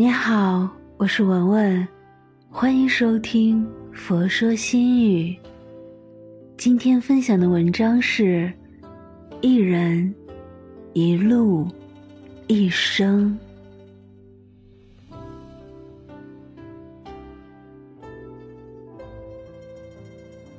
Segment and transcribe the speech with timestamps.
[0.00, 1.88] 你好，我是文文，
[2.48, 5.32] 欢迎收听《佛说心语》。
[6.56, 8.48] 今天分享的文章是：
[9.40, 10.14] 一人
[10.92, 11.66] 一路
[12.46, 13.36] 一生。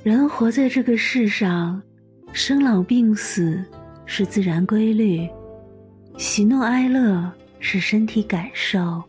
[0.03, 1.81] 人活在这个世上，
[2.33, 3.63] 生老病死
[4.05, 5.25] 是自然规律，
[6.17, 9.01] 喜怒哀乐是身体感受。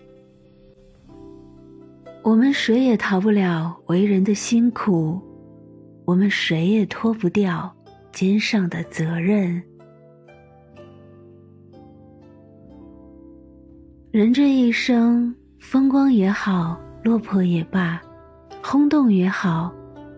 [2.22, 5.18] 我们谁也逃不了为人的辛苦，
[6.04, 7.74] 我们谁也脱不掉
[8.12, 9.60] 肩上的责任。
[14.10, 18.00] 人这一生，风光也好，落魄也罢，
[18.62, 19.72] 轰动也好，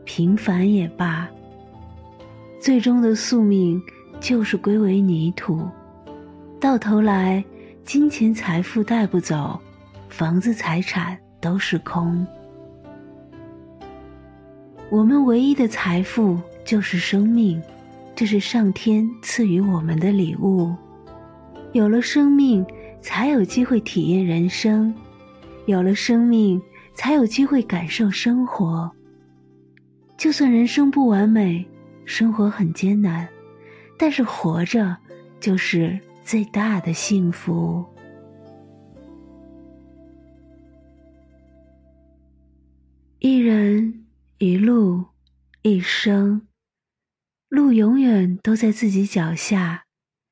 [0.05, 1.28] 平凡也罢，
[2.58, 3.80] 最终的宿命
[4.19, 5.69] 就是归为泥土。
[6.61, 7.45] 到头来，
[7.84, 9.61] 金钱财富带不走，
[10.08, 11.17] 房子财产。
[11.43, 12.27] 都是空。
[14.89, 17.61] 我们唯一的财富就是生命，
[18.15, 20.75] 这是上天赐予我们的礼物。
[21.73, 22.65] 有了生命，
[23.01, 24.95] 才有机会体验人生；
[25.67, 26.63] 有了生命，
[26.95, 28.91] 才有机会感受生活。
[30.17, 31.67] 就算人生不完美，
[32.05, 33.29] 生活很艰难，
[33.98, 34.97] 但是活着
[35.41, 37.85] 就是最大的幸福。
[44.45, 45.05] 一路，
[45.62, 46.48] 一生，
[47.48, 49.85] 路永远都在自己脚下，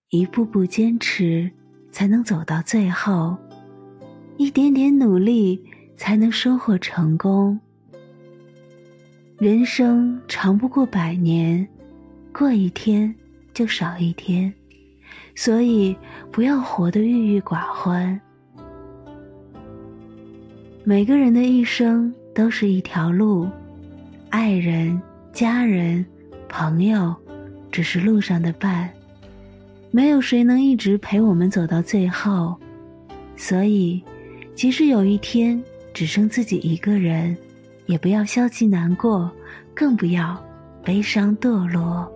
[0.09, 1.49] 一步步坚持，
[1.93, 3.39] 才能走到最后；
[4.37, 5.65] 一点点努力，
[5.97, 7.61] 才能收获成功。
[9.39, 11.69] 人生长不过百年，
[12.33, 13.15] 过一天
[13.55, 14.53] 就少一天，
[15.37, 15.97] 所以
[16.33, 18.21] 不要活得郁郁寡欢。
[20.83, 22.13] 每个人的一生。
[22.33, 23.49] 都是一条路，
[24.31, 25.01] 爱人、
[25.33, 26.07] 家人、
[26.49, 27.15] 朋友，
[27.73, 28.89] 只是路上的伴，
[29.91, 32.57] 没有谁能一直陪我们走到最后。
[33.37, 34.01] 所以，
[34.55, 35.61] 即使有一天
[35.93, 37.37] 只剩自己一个人，
[37.87, 39.29] 也不要消极难过，
[39.75, 40.41] 更不要
[40.85, 42.11] 悲伤堕落。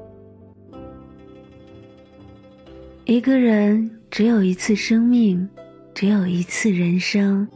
[3.07, 5.49] 一个人只有一次生命，
[5.93, 7.47] 只有一次人生，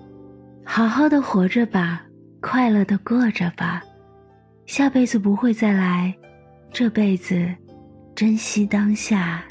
[0.64, 2.04] 好好的活着吧。
[2.41, 3.82] 快乐的过着吧，
[4.68, 6.14] 下辈子不会再来，
[6.70, 7.50] 这辈子
[8.14, 9.42] 珍惜当下。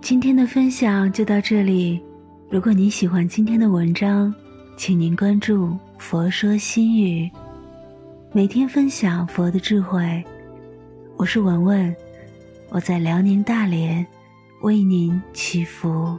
[0.00, 2.02] 今天的分享就到这里，
[2.50, 4.34] 如果您喜欢今天的文章，
[4.76, 7.30] 请您关注“佛说心语”，
[8.34, 10.24] 每天分享佛的智慧。
[11.16, 11.94] 我是文文，
[12.74, 14.06] 我在辽宁大连，
[14.62, 16.18] 为您祈福。